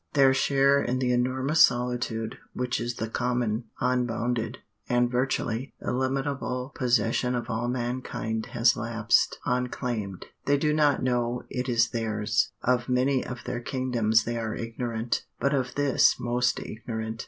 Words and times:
Their 0.13 0.33
share 0.33 0.81
in 0.81 0.97
the 0.97 1.11
enormous 1.13 1.63
solitude 1.63 2.39
which 2.53 2.81
is 2.81 2.95
the 2.95 3.07
common, 3.07 3.65
unbounded, 3.79 4.57
and 4.89 5.11
virtually 5.11 5.75
illimitable 5.79 6.71
possession 6.73 7.35
of 7.35 7.51
all 7.51 7.67
mankind 7.67 8.47
has 8.47 8.75
lapsed, 8.75 9.37
unclaimed. 9.45 10.25
They 10.45 10.57
do 10.57 10.73
not 10.73 11.03
know 11.03 11.43
it 11.51 11.69
is 11.69 11.91
theirs. 11.91 12.51
Of 12.63 12.89
many 12.89 13.23
of 13.23 13.43
their 13.43 13.59
kingdoms 13.61 14.23
they 14.23 14.37
are 14.37 14.55
ignorant, 14.55 15.23
but 15.39 15.53
of 15.53 15.75
this 15.75 16.15
most 16.19 16.59
ignorant. 16.59 17.19